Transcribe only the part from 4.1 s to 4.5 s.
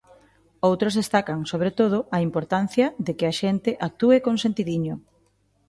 con